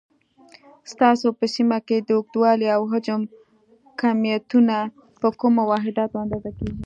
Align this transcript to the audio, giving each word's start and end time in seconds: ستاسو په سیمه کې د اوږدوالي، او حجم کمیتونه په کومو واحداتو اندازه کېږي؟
ستاسو 0.91 1.27
په 1.39 1.45
سیمه 1.55 1.77
کې 1.87 1.97
د 2.01 2.09
اوږدوالي، 2.17 2.67
او 2.77 2.81
حجم 2.91 3.21
کمیتونه 4.01 4.75
په 5.21 5.27
کومو 5.41 5.61
واحداتو 5.71 6.15
اندازه 6.23 6.49
کېږي؟ 6.57 6.77